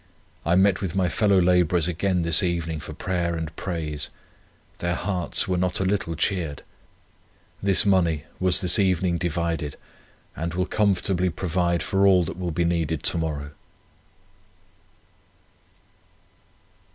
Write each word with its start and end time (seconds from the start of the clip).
I 0.47 0.55
met 0.55 0.81
with 0.81 0.95
my 0.95 1.09
fellow 1.09 1.39
labourers 1.39 1.87
again 1.87 2.23
this 2.23 2.41
evening 2.41 2.79
for 2.79 2.91
prayer 2.91 3.35
and 3.35 3.55
praise; 3.55 4.09
their 4.79 4.95
hearts 4.95 5.47
were 5.47 5.59
not 5.59 5.79
a 5.79 5.85
little 5.85 6.15
cheered. 6.15 6.63
This 7.61 7.85
money 7.85 8.23
was 8.39 8.61
this 8.61 8.79
evening 8.79 9.19
divided, 9.19 9.77
and 10.35 10.55
will 10.55 10.65
comfortably 10.65 11.29
provide 11.29 11.83
for 11.83 12.07
all 12.07 12.23
that 12.23 12.39
will 12.39 12.49
be 12.49 12.65
needed 12.65 13.03
to 13.03 13.17
morrow." 13.19 13.51